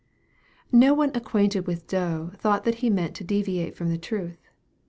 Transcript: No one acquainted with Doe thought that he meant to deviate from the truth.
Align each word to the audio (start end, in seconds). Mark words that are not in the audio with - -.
No 0.71 0.95
one 0.95 1.11
acquainted 1.13 1.67
with 1.67 1.85
Doe 1.85 2.31
thought 2.33 2.63
that 2.63 2.79
he 2.81 2.89
meant 2.89 3.15
to 3.17 3.23
deviate 3.23 3.75
from 3.77 3.89
the 3.89 3.99
truth. 3.99 4.47